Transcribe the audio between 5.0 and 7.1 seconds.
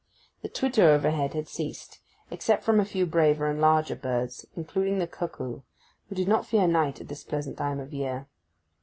cuckoo, who did not fear night at